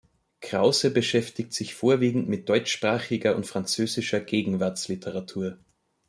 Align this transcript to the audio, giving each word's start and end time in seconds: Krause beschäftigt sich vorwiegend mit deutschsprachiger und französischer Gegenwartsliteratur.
Krause 0.39 0.89
beschäftigt 0.89 1.53
sich 1.53 1.75
vorwiegend 1.75 2.27
mit 2.27 2.49
deutschsprachiger 2.49 3.35
und 3.35 3.45
französischer 3.45 4.19
Gegenwartsliteratur. 4.19 5.59